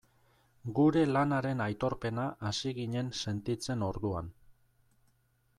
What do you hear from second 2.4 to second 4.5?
hasi ginen sentitzen orduan.